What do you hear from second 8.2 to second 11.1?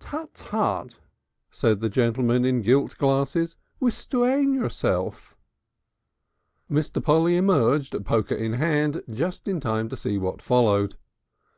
in hand, just in time to see what followed.